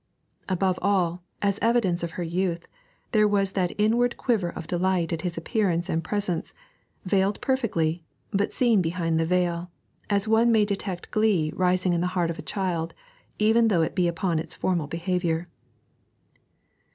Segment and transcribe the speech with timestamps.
[0.49, 2.67] Above all, as evidence of her youth,
[3.11, 6.55] there was that inward quiver of delight at his appearance and presence,
[7.05, 8.01] veiled perfectly,
[8.31, 9.69] but seen behind the veil,
[10.09, 12.95] as one may detect glee rising in the heart of a child
[13.37, 15.45] even though it be upon its formal behaviour.